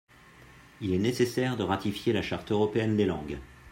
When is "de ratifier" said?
1.57-2.11